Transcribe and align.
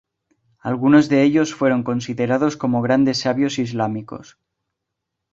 Algunos 0.61 1.09
de 1.09 1.21
ellos 1.21 1.53
fueron 1.53 1.83
considerados 1.83 2.57
como 2.57 2.81
grandes 2.81 3.19
sabios 3.19 3.59
islámicos. 3.59 4.39